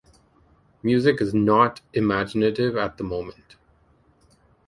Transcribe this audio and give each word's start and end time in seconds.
Music 0.81 1.21
is 1.21 1.31
not 1.31 1.81
imaginative 1.93 2.75
at 2.75 2.97
the 2.97 3.03
moment. 3.03 3.57